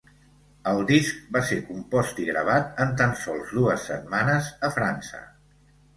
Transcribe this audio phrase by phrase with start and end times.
[0.69, 5.23] El disc va ser compost i gravat en tan sols dues setmanes a França.